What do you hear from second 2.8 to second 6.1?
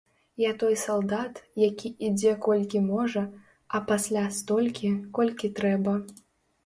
можа, а пасля столькі, колькі трэба.